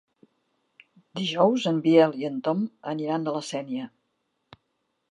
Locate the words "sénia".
3.53-3.89